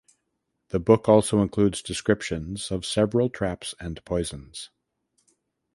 [0.69, 4.71] The book also includes descriptions of several traps and poisons.